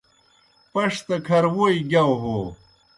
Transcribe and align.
پݜ 0.71 0.93
دہ 1.07 1.15
کھرہ 1.25 1.49
ووئی 1.55 1.79
گِیاؤ 1.91 2.13
ہو 2.21 2.37